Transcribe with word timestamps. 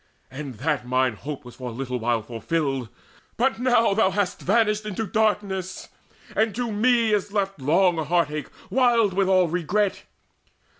And 0.31 0.55
that 0.55 0.83
mine 0.87 1.13
hope 1.13 1.45
Was 1.45 1.53
for 1.57 1.69
a 1.69 1.73
little 1.73 1.99
while 1.99 2.23
fulfilled; 2.23 2.89
but 3.37 3.59
now 3.59 3.93
Thou 3.93 4.09
hast 4.09 4.41
vanished 4.41 4.83
into 4.83 5.05
darkness, 5.05 5.89
and 6.35 6.55
to 6.55 6.71
me 6.71 7.13
Is 7.13 7.31
left 7.31 7.61
long 7.61 8.03
heart 8.03 8.31
ache 8.31 8.49
wild 8.71 9.13
with 9.13 9.27
all 9.29 9.47
regret. 9.47 10.05